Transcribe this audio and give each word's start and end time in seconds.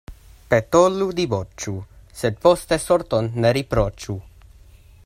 Petolu, 0.53 1.09
diboĉu, 1.19 1.73
sed 2.23 2.41
poste 2.47 2.81
sorton 2.87 3.31
ne 3.45 3.53
riproĉu. 3.61 4.19